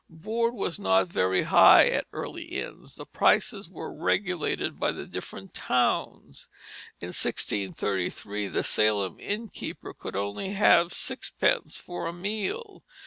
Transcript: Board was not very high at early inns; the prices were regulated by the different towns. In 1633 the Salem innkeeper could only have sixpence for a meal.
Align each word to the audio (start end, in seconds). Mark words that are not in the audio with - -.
Board 0.09 0.55
was 0.55 0.79
not 0.79 1.09
very 1.09 1.43
high 1.43 1.87
at 1.89 2.07
early 2.11 2.45
inns; 2.45 2.95
the 2.95 3.05
prices 3.05 3.69
were 3.69 3.93
regulated 3.93 4.79
by 4.79 4.91
the 4.93 5.05
different 5.05 5.53
towns. 5.53 6.47
In 6.99 7.09
1633 7.09 8.47
the 8.47 8.63
Salem 8.63 9.19
innkeeper 9.19 9.93
could 9.93 10.15
only 10.15 10.53
have 10.53 10.91
sixpence 10.91 11.77
for 11.77 12.07
a 12.07 12.13
meal. 12.13 12.83